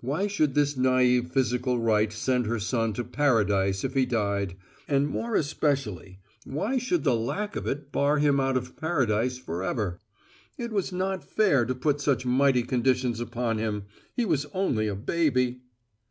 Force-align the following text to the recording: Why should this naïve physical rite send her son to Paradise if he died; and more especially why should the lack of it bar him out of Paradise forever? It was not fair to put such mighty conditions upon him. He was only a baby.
Why 0.00 0.26
should 0.26 0.54
this 0.54 0.72
naïve 0.72 1.34
physical 1.34 1.78
rite 1.78 2.14
send 2.14 2.46
her 2.46 2.58
son 2.58 2.94
to 2.94 3.04
Paradise 3.04 3.84
if 3.84 3.92
he 3.92 4.06
died; 4.06 4.56
and 4.88 5.06
more 5.06 5.34
especially 5.36 6.18
why 6.46 6.78
should 6.78 7.04
the 7.04 7.14
lack 7.14 7.56
of 7.56 7.66
it 7.66 7.92
bar 7.92 8.16
him 8.20 8.40
out 8.40 8.56
of 8.56 8.74
Paradise 8.74 9.36
forever? 9.36 10.00
It 10.56 10.72
was 10.72 10.92
not 10.92 11.22
fair 11.28 11.66
to 11.66 11.74
put 11.74 12.00
such 12.00 12.24
mighty 12.24 12.62
conditions 12.62 13.20
upon 13.20 13.58
him. 13.58 13.82
He 14.16 14.24
was 14.24 14.46
only 14.54 14.88
a 14.88 14.94
baby. 14.96 15.60